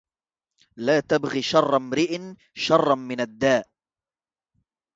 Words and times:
لا 0.85 0.95
تبغ 1.09 1.33
شر 1.49 1.75
امرئ 1.77 2.13
شرا 2.53 2.95
من 2.95 3.19
الداء 3.21 3.65